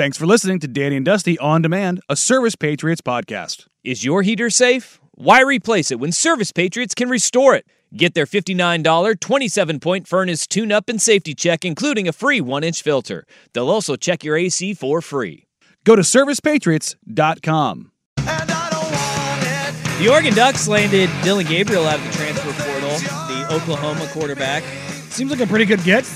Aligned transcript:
Thanks 0.00 0.16
for 0.16 0.24
listening 0.24 0.60
to 0.60 0.66
Danny 0.66 0.96
and 0.96 1.04
Dusty 1.04 1.38
On 1.40 1.60
Demand, 1.60 2.00
a 2.08 2.16
Service 2.16 2.56
Patriots 2.56 3.02
podcast. 3.02 3.66
Is 3.84 4.02
your 4.02 4.22
heater 4.22 4.48
safe? 4.48 4.98
Why 5.12 5.42
replace 5.42 5.90
it 5.90 6.00
when 6.00 6.10
Service 6.10 6.52
Patriots 6.52 6.94
can 6.94 7.10
restore 7.10 7.54
it? 7.54 7.66
Get 7.94 8.14
their 8.14 8.24
$59 8.24 9.20
27 9.20 9.78
point 9.78 10.08
furnace 10.08 10.46
tune 10.46 10.72
up 10.72 10.88
and 10.88 11.02
safety 11.02 11.34
check, 11.34 11.66
including 11.66 12.08
a 12.08 12.14
free 12.14 12.40
one 12.40 12.64
inch 12.64 12.80
filter. 12.80 13.26
They'll 13.52 13.68
also 13.68 13.94
check 13.94 14.24
your 14.24 14.38
AC 14.38 14.72
for 14.72 15.02
free. 15.02 15.44
Go 15.84 15.96
to 15.96 16.02
ServicePatriots.com. 16.02 17.92
The 18.16 20.08
Oregon 20.10 20.32
Ducks 20.32 20.66
landed 20.66 21.10
Dillon 21.22 21.44
Gabriel 21.44 21.86
out 21.86 21.98
of 21.98 22.06
the 22.06 22.12
transfer 22.12 22.52
portal, 22.54 22.88
the 23.28 23.46
Oklahoma 23.50 24.08
quarterback. 24.14 24.62
Seems 25.10 25.30
like 25.30 25.40
a 25.40 25.46
pretty 25.46 25.66
good 25.66 25.84
get. 25.84 26.06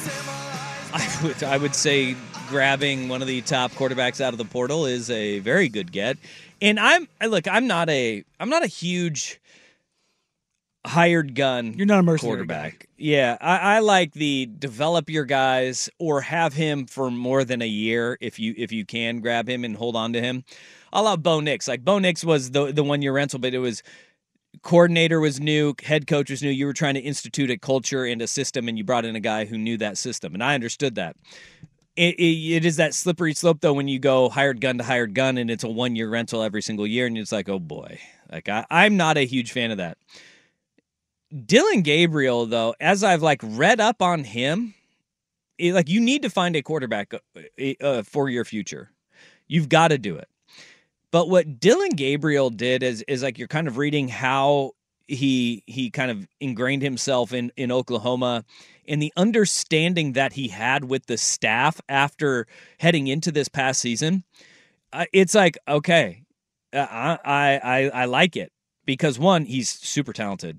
I 0.95 1.21
would, 1.25 1.43
I 1.43 1.57
would 1.57 1.75
say 1.75 2.15
grabbing 2.49 3.09
one 3.09 3.21
of 3.21 3.27
the 3.27 3.41
top 3.43 3.73
quarterbacks 3.73 4.21
out 4.21 4.33
of 4.33 4.39
the 4.39 4.45
portal 4.45 4.87
is 4.87 5.11
a 5.11 5.41
very 5.41 5.69
good 5.69 5.91
get. 5.91 6.19
And 6.63 6.79
I'm 6.79 7.09
look, 7.27 7.49
I'm 7.49 7.67
not 7.67 7.91
a 7.91 8.25
I'm 8.39 8.49
not 8.49 8.63
a 8.63 8.69
huge 8.69 9.41
hired 10.87 11.35
gun. 11.35 11.75
You're 11.75 11.87
not 11.87 11.99
a 11.99 12.03
mercenary 12.03 12.37
quarterback. 12.37 12.89
Yeah, 12.97 13.37
I, 13.41 13.77
I 13.77 13.79
like 13.81 14.13
the 14.13 14.47
develop 14.47 15.11
your 15.11 15.25
guys 15.25 15.91
or 15.99 16.21
have 16.21 16.53
him 16.53 16.87
for 16.87 17.11
more 17.11 17.45
than 17.45 17.61
a 17.61 17.67
year 17.67 18.17
if 18.21 18.39
you 18.39 18.55
if 18.57 18.71
you 18.71 18.85
can 18.85 19.21
grab 19.21 19.49
him 19.49 19.65
and 19.65 19.77
hold 19.77 19.97
on 19.97 20.13
to 20.13 20.21
him. 20.21 20.45
I 20.93 21.01
love 21.01 21.25
Bo 21.25 21.41
Nix. 21.41 21.67
Like 21.67 21.85
Bo 21.85 21.99
Nix 21.99 22.25
was 22.25 22.53
the 22.53 22.73
the 22.73 22.85
one 22.85 23.03
year 23.03 23.13
rental, 23.13 23.41
but 23.41 23.53
it 23.53 23.59
was 23.59 23.83
coordinator 24.63 25.21
was 25.21 25.41
new, 25.41 25.75
head 25.83 26.07
coach 26.07 26.31
was 26.31 26.43
new. 26.43 26.51
You 26.51 26.67
were 26.67 26.73
trying 26.73 26.95
to 26.95 27.01
institute 27.01 27.51
a 27.51 27.59
culture 27.59 28.05
and 28.05 28.21
a 28.23 28.27
system, 28.27 28.69
and 28.69 28.79
you 28.79 28.85
brought 28.85 29.05
in 29.05 29.17
a 29.17 29.21
guy 29.21 29.45
who 29.45 29.59
knew 29.59 29.77
that 29.79 29.99
system, 29.99 30.35
and 30.35 30.43
I 30.43 30.55
understood 30.55 30.95
that. 30.97 31.17
It, 31.97 32.17
it, 32.17 32.57
it 32.57 32.65
is 32.65 32.77
that 32.77 32.93
slippery 32.93 33.35
slope 33.35 33.61
though 33.61 33.73
when 33.73 33.87
you 33.87 34.01
go 34.01 34.29
hired 34.29 34.61
gun 34.61 34.79
to 34.79 34.85
hired 34.85 35.15
gun, 35.15 35.39
and 35.39 35.51
it's 35.51 35.65
a 35.65 35.69
one 35.69 35.95
year 35.95 36.09
rental 36.09 36.43
every 36.43 36.63
single 36.63 36.87
year, 36.87 37.07
and 37.07 37.17
it's 37.17 37.33
like, 37.33 37.49
oh 37.49 37.59
boy, 37.59 38.01
like 38.31 38.49
I, 38.49 38.67
I'm 38.71 38.97
not 38.97 39.17
a 39.17 39.27
huge 39.27 39.53
fan 39.53 39.71
of 39.71 39.79
that. 39.79 39.99
Dillon 41.47 41.83
Gabriel, 41.83 42.47
though, 42.47 42.75
as 42.81 43.03
I've 43.03 43.23
like 43.23 43.41
read 43.43 43.81
up 43.81 44.03
on 44.03 44.25
him, 44.25 44.75
it, 45.59 45.73
like 45.73 45.89
you 45.89 46.01
need 46.01 46.23
to 46.23 46.31
find 46.31 46.57
a 46.57 46.63
quarterback 46.63 47.15
uh, 47.15 47.73
uh, 47.81 48.03
for 48.03 48.29
your 48.29 48.45
future. 48.45 48.91
You've 49.47 49.69
got 49.69 49.89
to 49.89 49.99
do 49.99 50.17
it. 50.17 50.29
But 51.15 51.29
what 51.29 51.61
Dillon 51.61 51.91
Gabriel 51.91 52.51
did 52.51 52.83
is 52.83 53.03
is 53.07 53.23
like 53.23 53.39
you're 53.39 53.47
kind 53.47 53.69
of 53.69 53.77
reading 53.77 54.09
how 54.09 54.73
he 55.07 55.63
he 55.65 55.89
kind 55.89 56.11
of 56.11 56.27
ingrained 56.41 56.83
himself 56.83 57.33
in 57.33 57.53
in 57.57 57.71
Oklahoma 57.71 58.45
and 58.89 59.01
the 59.01 59.13
understanding 59.17 60.15
that 60.15 60.33
he 60.33 60.49
had 60.49 60.87
with 60.87 61.07
the 61.07 61.17
staff 61.17 61.81
after 61.89 62.49
heading 62.81 63.07
into 63.07 63.31
this 63.31 63.47
past 63.47 63.81
season. 63.81 64.25
Uh, 64.93 65.05
it's 65.13 65.37
like 65.37 65.57
okay, 65.69 66.25
uh, 66.73 67.17
I 67.25 67.61
I 67.63 67.91
I 67.95 68.05
like 68.07 68.35
it 68.35 68.51
because 68.85 69.17
one 69.17 69.45
he's 69.45 69.69
super 69.69 70.13
talented. 70.13 70.59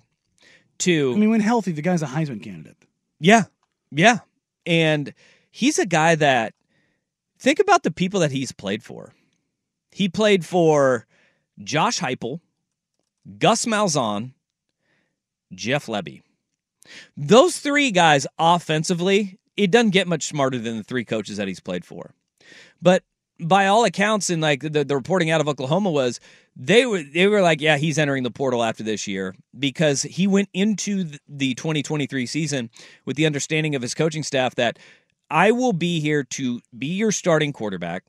Two, 0.78 1.12
I 1.14 1.20
mean, 1.20 1.32
when 1.32 1.42
healthy, 1.42 1.74
the 1.74 1.82
guy's 1.82 2.02
a 2.02 2.06
Heisman 2.06 2.42
candidate. 2.42 2.78
yeah, 3.20 3.44
yeah. 3.92 4.20
And 4.66 5.14
he's 5.52 5.80
a 5.80 5.86
guy 5.86 6.16
that 6.16 6.54
think 7.40 7.60
about 7.60 7.84
the 7.84 7.92
people 7.92 8.22
that 8.22 8.32
he's 8.32 8.54
played 8.54 8.84
for. 8.84 9.15
He 9.96 10.10
played 10.10 10.46
for 10.46 11.08
Josh 11.64 12.02
Heupel, 12.02 12.42
Gus 13.38 13.66
Malzahn, 13.66 14.34
Jeff 15.54 15.86
Lebby. 15.86 16.22
Those 17.16 17.60
three 17.60 17.92
guys 17.92 18.28
offensively, 18.38 19.40
it 19.56 19.72
doesn't 19.72 19.92
get 19.92 20.06
much 20.06 20.24
smarter 20.24 20.60
than 20.60 20.76
the 20.76 20.84
three 20.84 21.06
coaches 21.06 21.38
that 21.38 21.48
he's 21.48 21.62
played 21.62 21.86
for. 21.86 22.14
But 22.82 23.04
by 23.40 23.68
all 23.68 23.86
accounts, 23.86 24.30
and 24.30 24.42
like 24.42 24.64
the, 24.70 24.84
the 24.84 24.98
reporting 24.98 25.30
out 25.32 25.40
of 25.40 25.48
Oklahoma 25.48 25.92
was 25.92 26.20
they 26.58 26.86
were 26.86 27.02
they 27.02 27.28
were 27.28 27.42
like, 27.42 27.62
yeah, 27.62 27.78
he's 27.78 27.98
entering 27.98 28.24
the 28.24 28.32
portal 28.32 28.66
after 28.66 28.84
this 28.84 29.08
year 29.08 29.34
because 29.58 30.02
he 30.02 30.28
went 30.28 30.50
into 30.54 31.10
the 31.30 31.56
2023 31.56 32.26
season 32.26 32.70
with 33.06 33.16
the 33.16 33.26
understanding 33.26 33.76
of 33.76 33.82
his 33.82 33.94
coaching 33.94 34.24
staff 34.24 34.56
that 34.56 34.78
I 35.32 35.52
will 35.52 35.72
be 35.72 36.02
here 36.02 36.26
to 36.32 36.60
be 36.78 36.88
your 36.88 37.14
starting 37.14 37.54
quarterback 37.54 38.04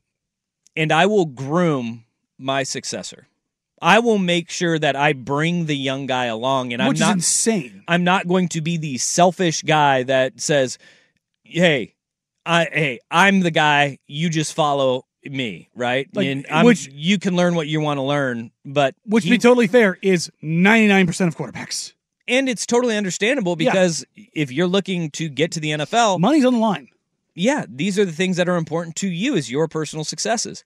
and 0.77 0.91
I 0.93 1.05
will 1.07 1.25
groom 1.25 2.05
my 2.37 2.63
successor. 2.63 3.27
I 3.81 3.99
will 3.99 4.17
make 4.17 4.49
sure 4.49 4.79
that 4.79 4.95
I 4.95 5.13
bring 5.13 5.65
the 5.65 5.75
young 5.75 6.05
guy 6.07 6.25
along 6.25 6.73
and 6.73 6.81
Which 6.81 6.87
I'm 6.87 6.93
is 6.95 6.99
not 7.01 7.13
insane. 7.15 7.83
I'm 7.87 8.03
not 8.03 8.27
going 8.27 8.47
to 8.49 8.61
be 8.61 8.77
the 8.77 8.97
selfish 8.97 9.61
guy 9.61 10.03
that 10.03 10.39
says, 10.39 10.77
"Hey, 11.43 11.93
I 12.45 12.65
hey, 12.71 12.99
I'm 13.11 13.41
the 13.41 13.51
guy. 13.51 13.99
You 14.07 14.29
just 14.29 14.53
follow 14.53 15.05
me, 15.23 15.69
right? 15.75 16.07
Like, 16.15 16.25
and 16.27 16.45
I'm, 16.49 16.65
which- 16.65 16.87
you 16.91 17.19
can 17.19 17.35
learn 17.35 17.53
what 17.55 17.67
you 17.67 17.81
want 17.81 17.97
to 17.97 18.01
learn, 18.03 18.51
but 18.65 18.95
Which, 19.05 19.23
to 19.25 19.29
he- 19.29 19.35
be 19.35 19.39
totally 19.39 19.67
fair, 19.67 19.97
is 20.01 20.31
99% 20.41 21.27
of 21.27 21.35
quarterbacks. 21.35 21.93
and 22.29 22.47
it's 22.49 22.65
totally 22.65 22.95
understandable 22.97 23.55
Yeah. 23.59 23.71
because 23.71 24.05
if 24.33 24.51
you're 24.51 24.67
looking 24.67 25.11
to 25.11 25.27
get 25.29 25.51
to 25.53 25.59
the 25.59 25.71
NFL, 25.71 26.19
Money's 26.19 26.45
on 26.45 26.53
the 26.53 26.59
line. 26.59 26.87
Yeah, 27.37 27.65
these 27.69 27.99
are 27.99 28.05
the 28.05 28.11
things 28.11 28.37
that 28.37 28.49
are 28.49 28.55
important 28.55 28.95
to 28.97 29.07
you 29.07 29.35
as 29.35 29.51
your 29.51 29.67
personal 29.67 30.03
successes. 30.03 30.63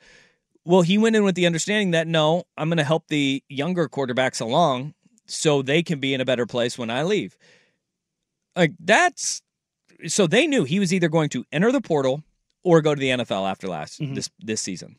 Well, 0.64 0.82
he 0.82 0.98
went 0.98 1.16
in 1.16 1.24
with 1.24 1.36
the 1.36 1.46
understanding 1.46 1.92
that 1.92 2.08
no, 2.08 2.44
I'm 2.58 2.70
going 2.70 2.78
to 2.78 2.84
help 2.84 3.08
the 3.08 3.44
younger 3.50 3.90
quarterbacks 3.90 4.40
along 4.40 4.94
so 5.26 5.62
they 5.62 5.84
can 5.84 6.00
be 6.00 6.14
in 6.14 6.22
a 6.22 6.26
better 6.26 6.46
place 6.46 6.78
when 6.78 6.90
I 6.90 7.04
leave. 7.04 7.38
Like 8.56 8.74
that's 8.80 9.42
so 10.08 10.28
they 10.28 10.48
knew 10.48 10.64
he 10.64 10.80
was 10.80 10.94
either 10.94 11.10
going 11.10 11.30
to 11.30 11.46
enter 11.52 11.72
the 11.72 11.82
portal 11.82 12.24
or 12.64 12.82
go 12.82 12.96
to 12.96 13.00
the 13.00 13.10
NFL 13.10 13.50
after 13.50 13.68
last 13.68 14.00
mm-hmm. 14.00 14.14
this 14.14 14.30
this 14.40 14.62
season. 14.62 14.98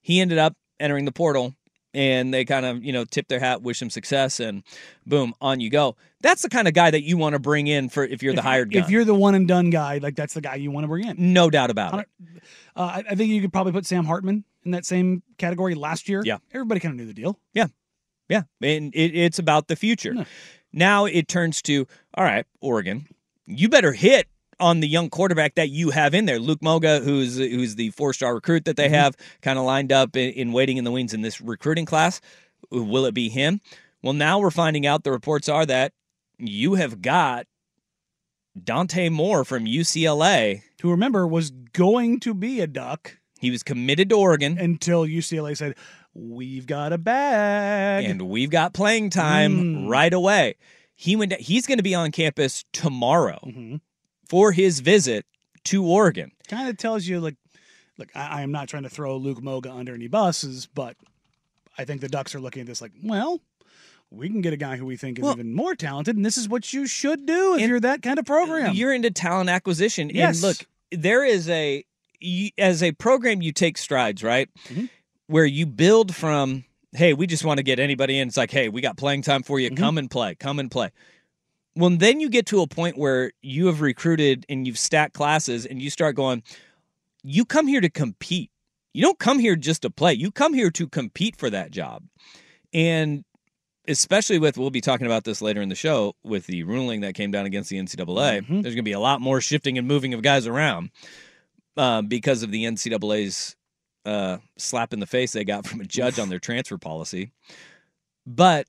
He 0.00 0.20
ended 0.20 0.38
up 0.38 0.54
entering 0.78 1.04
the 1.04 1.12
portal 1.12 1.54
and 1.96 2.32
they 2.32 2.44
kind 2.44 2.66
of, 2.66 2.84
you 2.84 2.92
know, 2.92 3.06
tip 3.06 3.26
their 3.26 3.40
hat, 3.40 3.62
wish 3.62 3.80
him 3.80 3.88
success 3.88 4.38
and 4.38 4.62
boom, 5.06 5.34
on 5.40 5.60
you 5.60 5.70
go. 5.70 5.96
That's 6.20 6.42
the 6.42 6.50
kind 6.50 6.68
of 6.68 6.74
guy 6.74 6.90
that 6.90 7.02
you 7.02 7.16
want 7.16 7.32
to 7.32 7.38
bring 7.38 7.66
in 7.66 7.88
for 7.88 8.04
if 8.04 8.22
you're 8.22 8.34
the 8.34 8.42
hired 8.42 8.70
gun. 8.70 8.82
If 8.82 8.90
you're 8.90 9.04
the 9.04 9.14
one 9.14 9.34
and 9.34 9.48
done 9.48 9.70
guy, 9.70 9.98
like 9.98 10.14
that's 10.14 10.34
the 10.34 10.42
guy 10.42 10.56
you 10.56 10.70
want 10.70 10.84
to 10.84 10.88
bring 10.88 11.08
in. 11.08 11.32
no 11.32 11.48
doubt 11.48 11.70
about 11.70 12.00
it. 12.00 12.08
Uh, 12.76 12.80
I, 12.82 13.04
I 13.10 13.14
think 13.14 13.30
you 13.30 13.40
could 13.40 13.52
probably 13.52 13.72
put 13.72 13.86
Sam 13.86 14.04
Hartman 14.04 14.44
in 14.64 14.72
that 14.72 14.84
same 14.84 15.22
category 15.38 15.74
last 15.74 16.08
year. 16.08 16.22
Yeah. 16.24 16.38
Everybody 16.52 16.80
kind 16.80 16.92
of 16.92 16.98
knew 16.98 17.06
the 17.06 17.14
deal. 17.14 17.40
Yeah. 17.54 17.68
Yeah. 18.28 18.42
And 18.60 18.94
it, 18.94 19.16
it's 19.16 19.38
about 19.38 19.68
the 19.68 19.76
future. 19.76 20.26
Now 20.72 21.06
it 21.06 21.28
turns 21.28 21.62
to, 21.62 21.86
all 22.12 22.24
right, 22.24 22.44
Oregon, 22.60 23.06
you 23.46 23.70
better 23.70 23.92
hit 23.92 24.28
on 24.58 24.80
the 24.80 24.88
young 24.88 25.10
quarterback 25.10 25.54
that 25.56 25.68
you 25.70 25.90
have 25.90 26.14
in 26.14 26.24
there, 26.26 26.38
Luke 26.38 26.62
Moga, 26.62 27.00
who's 27.00 27.36
who's 27.36 27.74
the 27.74 27.90
four 27.90 28.12
star 28.12 28.34
recruit 28.34 28.64
that 28.64 28.76
they 28.76 28.88
have 28.88 29.16
kind 29.42 29.58
of 29.58 29.64
lined 29.64 29.92
up 29.92 30.16
in, 30.16 30.30
in 30.30 30.52
waiting 30.52 30.76
in 30.76 30.84
the 30.84 30.90
wings 30.92 31.12
in 31.14 31.22
this 31.22 31.40
recruiting 31.40 31.84
class. 31.86 32.20
Will 32.70 33.04
it 33.06 33.14
be 33.14 33.28
him? 33.28 33.60
Well, 34.02 34.12
now 34.14 34.38
we're 34.38 34.50
finding 34.50 34.86
out 34.86 35.04
the 35.04 35.10
reports 35.12 35.48
are 35.48 35.66
that 35.66 35.92
you 36.38 36.74
have 36.74 37.02
got 37.02 37.46
Dante 38.62 39.08
Moore 39.08 39.44
from 39.44 39.64
UCLA. 39.66 40.62
Who 40.82 40.90
remember 40.90 41.26
was 41.26 41.50
going 41.50 42.20
to 42.20 42.34
be 42.34 42.60
a 42.60 42.66
Duck 42.66 43.18
He 43.40 43.50
was 43.50 43.62
committed 43.62 44.08
to 44.10 44.16
Oregon, 44.16 44.58
until 44.58 45.06
UCLA 45.06 45.56
said, 45.56 45.74
"We've 46.14 46.66
got 46.66 46.92
a 46.92 46.98
bag." 46.98 48.04
and 48.04 48.22
we've 48.22 48.50
got 48.50 48.72
playing 48.74 49.10
time 49.10 49.86
right 49.86 50.12
away. 50.12 50.56
He 50.94 51.14
went. 51.16 51.32
He's 51.34 51.66
going 51.66 51.76
to 51.78 51.82
be 51.84 51.94
on 51.94 52.10
campus 52.12 52.64
tomorrow 52.72 53.38
Mhm. 53.46 53.80
For 54.28 54.52
his 54.52 54.80
visit 54.80 55.24
to 55.64 55.84
Oregon. 55.84 56.30
kind 56.48 56.68
of 56.68 56.76
tells 56.76 57.06
you 57.06 57.20
like 57.20 57.36
look 57.98 58.08
I, 58.14 58.38
I 58.38 58.42
am 58.42 58.52
not 58.52 58.68
trying 58.68 58.84
to 58.84 58.88
throw 58.88 59.16
luke 59.16 59.42
moga 59.42 59.72
under 59.72 59.94
any 59.94 60.06
buses 60.08 60.66
but 60.72 60.96
i 61.78 61.84
think 61.84 62.00
the 62.00 62.08
ducks 62.08 62.34
are 62.34 62.40
looking 62.40 62.60
at 62.60 62.66
this 62.66 62.80
like 62.80 62.92
well 63.02 63.40
we 64.10 64.28
can 64.28 64.40
get 64.42 64.52
a 64.52 64.56
guy 64.56 64.76
who 64.76 64.86
we 64.86 64.96
think 64.96 65.18
is 65.18 65.24
Well- 65.24 65.32
even 65.34 65.52
more 65.54 65.74
talented 65.74 66.14
and 66.16 66.24
this 66.24 66.36
is 66.38 66.48
what 66.48 66.72
you 66.72 66.86
should 66.86 67.26
do 67.26 67.56
if 67.56 67.66
you're 67.68 67.80
that 67.80 68.02
kind 68.02 68.18
of 68.20 68.24
program 68.26 68.74
You're 68.74 68.92
into 68.94 69.10
talent 69.10 69.50
acquisition. 69.50 70.10
Yes. 70.10 70.36
And 70.36 70.42
look, 70.44 70.56
there 70.92 71.24
is 71.24 71.48
a 71.48 71.84
as 72.56 72.82
a 72.84 72.92
program 72.92 73.42
you 73.42 73.52
take 73.52 73.76
strides, 73.76 74.22
right? 74.22 74.48
Mhm. 74.68 74.88
Where 75.26 75.44
you 75.44 75.66
build 75.66 76.14
from, 76.14 76.64
hey, 76.92 77.12
we 77.14 77.26
just 77.26 77.44
want 77.44 77.58
to 77.58 77.64
get 77.64 77.78
anybody 77.80 78.18
in. 78.20 78.28
It's 78.28 78.36
like, 78.36 78.50
hey, 78.52 78.68
we 78.68 78.80
got 78.80 78.96
playing 78.96 79.22
time 79.22 79.42
for 79.42 79.58
you. 79.58 79.70
Mhm. 79.70 79.76
Come 79.76 79.98
and 79.98 80.08
play. 80.10 80.34
Come 80.36 80.60
and 80.60 80.70
play. 80.70 80.90
Well, 81.76 81.90
then 81.90 82.20
you 82.20 82.30
get 82.30 82.46
to 82.46 82.62
a 82.62 82.66
point 82.66 82.96
where 82.96 83.32
you 83.42 83.66
have 83.66 83.82
recruited 83.82 84.46
and 84.48 84.66
you've 84.66 84.78
stacked 84.78 85.14
classes 85.14 85.66
and 85.66 85.80
you 85.80 85.90
start 85.90 86.16
going, 86.16 86.42
you 87.22 87.44
come 87.44 87.66
here 87.66 87.82
to 87.82 87.90
compete. 87.90 88.50
You 88.94 89.02
don't 89.02 89.18
come 89.18 89.38
here 89.38 89.56
just 89.56 89.82
to 89.82 89.90
play. 89.90 90.14
You 90.14 90.30
come 90.30 90.54
here 90.54 90.70
to 90.70 90.88
compete 90.88 91.36
for 91.36 91.50
that 91.50 91.70
job. 91.70 92.02
And 92.72 93.24
especially 93.86 94.38
with 94.38 94.56
we'll 94.56 94.70
be 94.70 94.80
talking 94.80 95.06
about 95.06 95.24
this 95.24 95.42
later 95.42 95.60
in 95.60 95.68
the 95.68 95.74
show 95.74 96.14
with 96.24 96.46
the 96.46 96.62
ruling 96.64 97.02
that 97.02 97.14
came 97.14 97.30
down 97.30 97.44
against 97.44 97.68
the 97.68 97.76
NCAA. 97.78 98.40
Mhm. 98.40 98.62
There's 98.62 98.74
going 98.74 98.76
to 98.76 98.82
be 98.82 98.92
a 98.92 99.00
lot 99.00 99.20
more 99.20 99.40
shifting 99.42 99.76
and 99.76 99.86
moving 99.86 100.14
of 100.14 100.22
guys 100.22 100.46
around 100.46 100.90
uh, 101.76 102.00
because 102.02 102.42
of 102.42 102.50
the 102.50 102.64
NCAA's 102.64 103.54
uh, 104.06 104.38
slap 104.56 104.92
in 104.92 105.00
the 105.00 105.06
face 105.06 105.32
they 105.32 105.44
got 105.44 105.66
from 105.66 105.80
a 105.80 105.84
judge 105.84 106.18
on 106.18 106.30
their 106.30 106.38
transfer 106.38 106.78
policy. 106.78 107.32
But 108.24 108.66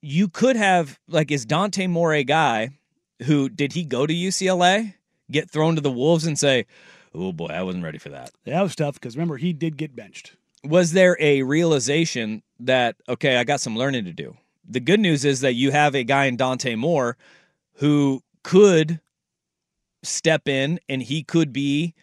you 0.00 0.28
could 0.28 0.56
have 0.56 0.98
like 1.08 1.30
is 1.30 1.44
Dante 1.44 1.86
Moore 1.86 2.14
a 2.14 2.24
guy 2.24 2.70
who 3.24 3.48
did 3.48 3.72
he 3.72 3.84
go 3.84 4.06
to 4.06 4.14
UCLA, 4.14 4.94
get 5.30 5.50
thrown 5.50 5.74
to 5.74 5.80
the 5.80 5.90
wolves, 5.90 6.26
and 6.26 6.38
say, 6.38 6.66
"Oh 7.14 7.32
boy, 7.32 7.48
I 7.48 7.62
wasn't 7.62 7.84
ready 7.84 7.98
for 7.98 8.10
that." 8.10 8.30
that 8.44 8.62
was 8.62 8.76
tough 8.76 8.94
because 8.94 9.16
remember 9.16 9.36
he 9.36 9.52
did 9.52 9.76
get 9.76 9.96
benched. 9.96 10.36
Was 10.64 10.92
there 10.92 11.16
a 11.20 11.42
realization 11.42 12.42
that 12.60 12.96
okay 13.08 13.36
i 13.36 13.44
got 13.44 13.60
some 13.60 13.76
learning 13.76 14.04
to 14.04 14.12
do? 14.12 14.36
The 14.68 14.80
good 14.80 15.00
news 15.00 15.24
is 15.24 15.40
that 15.40 15.54
you 15.54 15.70
have 15.70 15.94
a 15.94 16.04
guy 16.04 16.26
in 16.26 16.36
dante 16.36 16.74
moore 16.74 17.16
who 17.74 18.22
could 18.42 19.00
step 20.02 20.48
in 20.48 20.78
and 20.88 21.02
he 21.02 21.22
could 21.22 21.52
be 21.52 21.94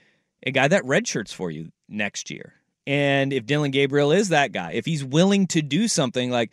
a 0.43 0.51
guy 0.51 0.67
that 0.67 0.83
redshirts 0.83 1.33
for 1.33 1.51
you 1.51 1.71
next 1.87 2.29
year. 2.29 2.53
And 2.87 3.33
if 3.33 3.45
dillon 3.45 3.71
gabriel 3.71 4.11
is 4.11 4.29
that 4.29 4.51
guy 4.51 4.71
if 4.71 4.85
he's 4.85 5.03
willing 5.03 5.47
to 5.47 5.61
do 5.61 5.87
something 5.87 6.31
like 6.31 6.51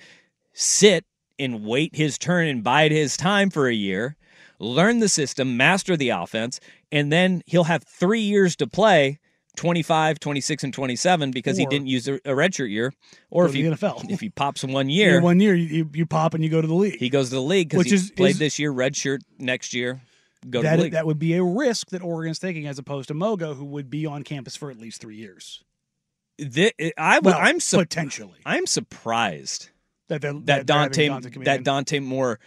sit 0.52 1.04
and 1.42 1.64
wait 1.64 1.94
his 1.96 2.16
turn 2.18 2.46
and 2.46 2.62
bide 2.64 2.92
his 2.92 3.16
time 3.16 3.50
for 3.50 3.66
a 3.68 3.74
year 3.74 4.16
learn 4.58 5.00
the 5.00 5.08
system 5.08 5.56
master 5.56 5.96
the 5.96 6.08
offense 6.10 6.60
and 6.92 7.10
then 7.12 7.42
he'll 7.46 7.64
have 7.64 7.82
three 7.84 8.20
years 8.20 8.54
to 8.56 8.66
play 8.66 9.18
25, 9.56 10.18
26, 10.18 10.64
and 10.64 10.72
27 10.72 11.30
because 11.30 11.58
he 11.58 11.66
didn't 11.66 11.86
use 11.86 12.08
a, 12.08 12.14
a 12.14 12.30
redshirt 12.30 12.70
year. 12.70 12.90
Or 13.28 13.44
if 13.44 13.52
to 13.52 13.58
he, 13.58 13.64
the 13.64 13.76
NFL. 13.76 14.08
if 14.10 14.20
he 14.20 14.30
pops 14.30 14.64
in 14.64 14.72
one 14.72 14.88
year, 14.98 15.20
one 15.20 15.40
year 15.40 15.54
you, 15.54 15.90
you 15.92 16.06
pop 16.06 16.32
and 16.32 16.42
you 16.42 16.48
go 16.48 16.62
to 16.62 16.66
the 16.66 16.72
league 16.74 16.98
he 16.98 17.10
goes 17.10 17.28
to 17.28 17.34
the 17.34 17.42
league 17.42 17.68
because 17.68 17.84
he 17.86 17.92
is- 17.94 18.10
played 18.12 18.30
is- 18.30 18.38
this 18.38 18.58
year, 18.58 18.72
redshirt 18.72 19.18
next 19.38 19.74
year, 19.74 20.00
go 20.48 20.60
to 20.60 20.62
that, 20.62 20.76
the 20.76 20.82
league. 20.84 20.92
that 20.92 21.04
would 21.06 21.18
be 21.18 21.34
a 21.34 21.42
risk 21.44 21.90
that 21.90 22.00
Oregon's 22.02 22.38
taking 22.38 22.66
as 22.66 22.78
opposed 22.78 23.08
to 23.08 23.14
Moga, 23.14 23.52
who 23.52 23.66
would 23.66 23.90
be 23.90 24.06
on 24.06 24.22
campus 24.22 24.56
for 24.56 24.70
at 24.70 24.78
least 24.78 25.02
three 25.02 25.16
years. 25.16 25.62
Thi- 26.40 26.72
I, 26.96 27.18
Well, 27.18 27.36
I'm 27.38 27.60
su- 27.60 27.76
potentially 27.76 28.38
I'm 28.46 28.64
surprised 28.66 29.68
that 30.12 30.20
they're, 30.20 30.34
that 30.44 30.66
Dante 30.66 31.08
that. 31.44 31.64
Dante 31.64 31.98
Moore 31.98 32.38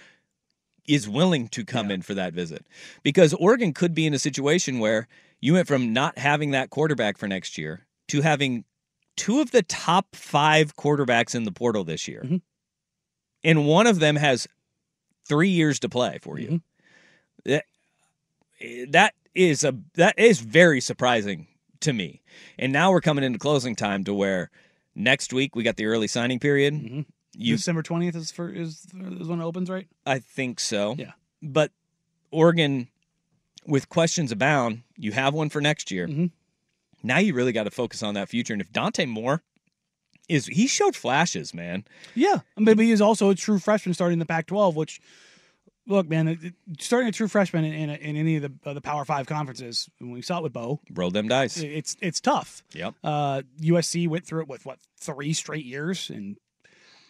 is 0.88 1.10
willing 1.10 1.48
to 1.50 1.66
come 1.66 1.90
Yeah. 1.90 1.96
in 1.96 2.02
for 2.04 2.14
that 2.14 2.34
visit 2.34 2.64
because 3.02 3.34
Oregon 3.34 3.74
could 3.74 3.96
be 3.96 4.06
in 4.06 4.14
a 4.14 4.20
situation 4.20 4.78
where 4.80 5.08
you 5.42 5.54
went 5.54 5.68
from 5.68 5.94
not 5.94 6.18
having 6.20 6.52
that 6.52 6.70
quarterback 6.70 7.18
for 7.18 7.28
next 7.28 7.58
year 7.58 7.86
to 8.10 8.22
having 8.22 8.66
two 9.16 9.40
of 9.42 9.50
the 9.52 9.64
top 9.64 10.16
five 10.16 10.76
quarterbacks 10.76 11.34
in 11.34 11.44
the 11.44 11.52
portal 11.52 11.84
this 11.84 12.08
year, 12.08 12.22
Mhm. 12.24 12.42
and 13.44 13.66
one 13.66 13.88
of 13.88 14.00
them 14.00 14.16
has 14.16 14.48
three 15.28 15.50
years 15.50 15.80
to 15.80 15.90
play 15.90 16.20
for 16.22 16.40
you. 16.40 16.48
Mm-hmm. 17.46 17.52
That 17.52 17.64
that 18.92 19.14
is 19.34 19.64
a 19.64 19.76
that 19.96 20.18
is 20.20 20.40
very 20.40 20.80
surprising 20.82 21.48
to 21.82 21.94
me. 21.94 22.22
And 22.60 22.72
now 22.72 22.92
we're 22.92 23.02
coming 23.02 23.24
into 23.24 23.40
closing 23.40 23.76
time 23.76 24.04
to 24.06 24.14
where 24.14 24.50
next 24.96 25.34
week 25.34 25.56
we 25.56 25.64
got 25.64 25.76
the 25.78 25.86
early 25.88 26.08
signing 26.08 26.40
period. 26.40 26.74
Mhm. 26.74 27.06
You 27.38 27.56
December 27.58 27.82
twentieth 27.84 28.16
is 28.16 28.32
for 28.32 28.50
is, 28.50 28.86
is 28.94 29.28
when 29.28 29.42
it 29.42 29.44
opens, 29.44 29.70
right? 29.70 29.88
I 30.06 30.20
think 30.20 30.60
so. 30.60 30.96
Yeah. 30.98 31.12
But 31.42 31.72
Oregon, 32.32 32.88
with 33.68 33.90
questions 33.90 34.32
abound, 34.32 34.84
you 34.98 35.12
have 35.12 35.34
one 35.34 35.50
for 35.50 35.62
next 35.62 35.92
year. 35.92 36.08
Mhm. 36.08 36.32
Now 37.04 37.18
you 37.20 37.34
really 37.34 37.52
got 37.52 37.64
to 37.64 37.72
focus 37.72 38.02
on 38.04 38.14
that 38.16 38.30
future. 38.30 38.54
And 38.54 38.62
if 38.62 38.72
Dante 38.72 39.06
Moore 39.06 39.44
is, 40.28 40.48
he 40.48 40.66
showed 40.66 40.96
flashes, 40.96 41.54
man. 41.54 41.86
Yeah, 42.16 42.40
but 42.58 42.80
he 42.80 42.92
is 42.92 43.00
also 43.02 43.30
a 43.30 43.36
true 43.36 43.60
freshman 43.60 43.94
starting 43.94 44.18
the 44.18 44.26
Pac-12. 44.26 44.74
Which, 44.74 45.00
look, 45.86 46.10
man, 46.10 46.56
starting 46.80 47.10
a 47.10 47.12
true 47.12 47.28
freshman 47.28 47.64
in, 47.64 47.74
in, 47.74 47.90
in 47.92 48.16
any 48.16 48.38
of 48.38 48.42
the 48.42 48.70
uh, 48.70 48.74
the 48.74 48.82
Power 48.82 49.06
Five 49.06 49.28
conferences, 49.28 49.88
when 50.00 50.10
we 50.12 50.24
saw 50.24 50.40
it 50.40 50.44
with 50.44 50.54
Bo, 50.54 50.80
Roll 50.92 51.12
them 51.12 51.28
dice. 51.28 51.58
it's 51.58 51.96
it's 52.02 52.20
tough. 52.20 52.64
Yep. 52.74 52.96
Uh, 53.04 53.42
USC 53.62 54.08
went 54.08 54.26
through 54.26 54.42
it 54.42 54.48
with 54.48 54.66
what 54.66 54.80
three 55.00 55.34
straight 55.34 55.66
years, 55.66 56.10
and 56.10 56.38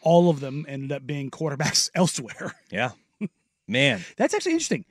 all 0.06 0.30
of 0.30 0.40
them 0.40 0.66
ended 0.70 0.94
up 0.94 1.06
being 1.06 1.30
quarterbacks 1.30 1.90
elsewhere. 1.96 2.54
Yeah. 2.72 2.92
Man. 3.68 4.06
That's 4.18 4.34
actually 4.34 4.54
interesting. 4.54 4.86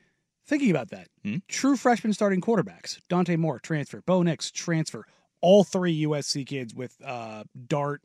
Thinking 0.47 0.71
about 0.71 0.91
that, 0.91 1.09
Hmm? 1.25 1.37
true 1.49 1.75
freshman 1.75 2.13
starting 2.13 2.43
quarterbacks: 2.43 2.99
Dante 3.09 3.37
Moore 3.37 3.59
transfer, 3.61 4.03
Bo 4.03 4.23
Nix 4.23 4.51
transfer. 4.51 5.07
All 5.41 5.65
three 5.65 6.03
USC 6.05 6.47
kids 6.47 6.75
with 6.75 6.95
uh, 7.03 7.45
Dart, 7.67 8.03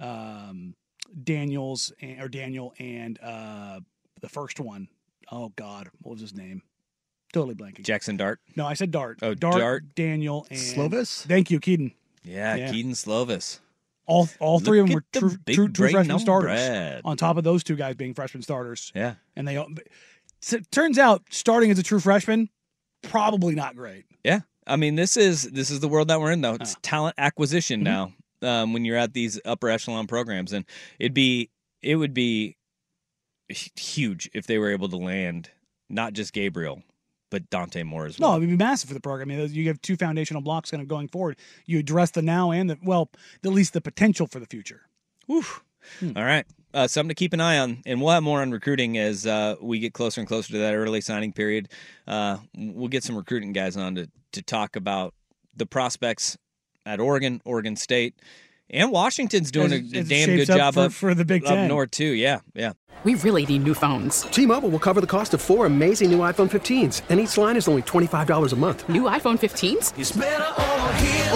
um, 0.00 0.74
Daniels, 1.22 1.92
and, 2.00 2.20
or 2.20 2.28
Daniel, 2.28 2.74
and 2.78 3.18
uh, 3.22 3.80
the 4.20 4.28
first 4.28 4.58
one. 4.58 4.88
Oh 5.30 5.52
God, 5.56 5.88
what 6.02 6.12
was 6.12 6.20
his 6.20 6.34
name? 6.34 6.62
Totally 7.32 7.54
blanking. 7.54 7.82
Jackson 7.84 8.16
Dart. 8.16 8.40
no, 8.56 8.66
I 8.66 8.74
said 8.74 8.90
Dart. 8.90 9.18
Oh, 9.22 9.34
Dart, 9.34 9.58
Dart. 9.58 9.94
Daniel, 9.94 10.46
and 10.50 10.58
Slovis? 10.58 11.22
Thank 11.26 11.50
you, 11.50 11.60
Kedon. 11.60 11.92
Yeah, 12.24 12.54
Yeah. 12.56 12.70
Kedon 12.72 12.92
Slovis. 12.92 13.60
All 14.06 14.28
all 14.40 14.60
three 14.60 14.78
of 14.80 14.86
them 14.86 14.94
were 14.94 15.04
the 15.12 15.20
true, 15.20 15.36
true, 15.52 15.68
true 15.68 15.90
freshman 15.90 16.18
starters. 16.18 16.50
Brad. 16.50 17.02
On 17.04 17.16
top 17.16 17.36
of 17.36 17.44
those 17.44 17.64
two 17.64 17.76
guys 17.76 17.96
being 17.96 18.14
freshman 18.14 18.42
starters, 18.42 18.92
Yeah. 18.94 19.14
and 19.34 19.46
they 19.48 19.64
so 20.40 20.58
turns 20.70 20.98
out 20.98 21.22
starting 21.30 21.70
as 21.70 21.78
a 21.78 21.82
true 21.82 21.98
freshman 22.00 22.48
probably 23.02 23.54
not 23.54 23.74
great. 23.76 24.04
Yeah. 24.24 24.40
I 24.66 24.76
mean, 24.76 24.94
this 24.96 25.16
is 25.16 25.42
this 25.50 25.70
is 25.70 25.80
the 25.80 25.88
world 25.88 26.08
that 26.08 26.20
we're 26.20 26.32
in, 26.32 26.40
though. 26.40 26.54
It's 26.54 26.74
Oh. 26.76 26.78
talent 26.82 27.14
acquisition 27.18 27.80
Mm-hmm. 27.84 27.84
now. 27.84 28.12
Um, 28.62 28.72
when 28.72 28.84
you're 28.84 28.96
at 28.98 29.12
these 29.14 29.40
upper 29.44 29.68
echelon 29.70 30.06
programs, 30.06 30.52
and 30.52 30.64
it'd 30.98 31.14
be 31.14 31.50
it 31.82 31.96
would 31.96 32.14
be 32.14 32.56
huge 33.48 34.28
if 34.34 34.46
they 34.46 34.58
were 34.58 34.70
able 34.70 34.88
to 34.88 34.96
land 34.96 35.50
not 35.88 36.12
just 36.12 36.32
Gabriel, 36.32 36.82
but 37.30 37.48
Dante 37.50 37.82
Moore 37.82 38.06
as 38.06 38.18
No, 38.18 38.28
well. 38.28 38.36
it 38.36 38.40
would 38.40 38.50
be 38.50 38.56
massive 38.56 38.88
for 38.88 38.94
the 38.94 39.00
program. 39.00 39.30
I 39.30 39.36
mean, 39.36 39.52
you 39.52 39.66
have 39.68 39.80
two 39.82 39.96
foundational 39.96 40.42
blocks 40.42 40.70
kind 40.70 40.80
of 40.82 40.88
going 40.88 41.08
forward. 41.08 41.36
You 41.66 41.78
address 41.78 42.10
the 42.12 42.22
now 42.22 42.50
and 42.52 42.70
the 42.70 42.78
well, 42.82 43.10
at 43.44 43.50
least 43.50 43.72
the 43.72 43.80
potential 43.80 44.26
for 44.26 44.38
the 44.40 44.46
future. 44.46 44.82
Oof. 45.30 45.62
Hmm. 46.00 46.12
All 46.16 46.24
right. 46.24 46.46
Uh, 46.74 46.86
something 46.86 47.08
to 47.08 47.14
keep 47.14 47.32
an 47.32 47.40
eye 47.40 47.58
on, 47.58 47.82
and 47.86 48.00
we'll 48.02 48.12
have 48.12 48.22
more 48.22 48.42
on 48.42 48.50
recruiting 48.50 48.98
as 48.98 49.26
uh, 49.26 49.54
we 49.62 49.78
get 49.78 49.94
closer 49.94 50.20
and 50.20 50.28
closer 50.28 50.52
to 50.52 50.58
that 50.58 50.74
early 50.74 51.00
signing 51.00 51.32
period. 51.32 51.68
Uh, 52.06 52.36
we'll 52.56 52.88
get 52.88 53.02
some 53.02 53.16
recruiting 53.16 53.52
guys 53.52 53.76
on 53.78 53.94
to, 53.94 54.10
to 54.32 54.42
talk 54.42 54.76
about 54.76 55.14
the 55.56 55.64
prospects 55.64 56.36
at 56.84 57.00
Oregon, 57.00 57.40
Oregon 57.46 57.76
State, 57.76 58.14
and 58.70 58.90
Washington's 58.92 59.50
doing 59.50 59.72
As 59.72 59.92
a, 59.92 59.96
a 59.96 60.00
as 60.00 60.08
damn 60.08 60.28
good 60.28 60.50
up 60.50 60.56
job 60.58 60.74
for, 60.74 60.80
up, 60.80 60.92
for 60.92 61.14
the 61.14 61.24
Big 61.24 61.44
up 61.44 61.50
Ten. 61.50 61.68
north 61.68 61.90
too. 61.90 62.04
Yeah, 62.12 62.40
yeah. 62.54 62.72
We 63.04 63.14
really 63.16 63.46
need 63.46 63.62
new 63.62 63.74
phones. 63.74 64.22
T-Mobile 64.22 64.70
will 64.70 64.80
cover 64.80 65.00
the 65.00 65.06
cost 65.06 65.34
of 65.34 65.40
four 65.42 65.66
amazing 65.66 66.10
new 66.10 66.18
iPhone 66.20 66.50
15s, 66.50 67.02
and 67.08 67.20
each 67.20 67.36
line 67.38 67.56
is 67.56 67.68
only 67.68 67.82
$25 67.82 68.52
a 68.52 68.56
month. 68.56 68.88
New 68.88 69.02
iPhone 69.02 69.38
15s? 69.38 69.92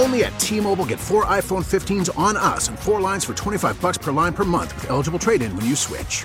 Only 0.01 0.25
at 0.25 0.37
T-Mobile 0.41 0.87
get 0.87 0.99
four 0.99 1.27
iPhone 1.27 1.63
15s 1.65 2.19
on 2.19 2.37
us 2.37 2.69
and 2.69 2.79
four 2.79 3.01
lines 3.01 3.25
for 3.25 3.35
25 3.35 3.81
bucks 3.81 3.99
per 3.99 4.11
line 4.11 4.33
per 4.33 4.45
month 4.45 4.75
with 4.75 4.91
eligible 4.91 5.19
trade-in 5.19 5.55
when 5.55 5.67
you 5.67 5.77
switch. 5.77 6.25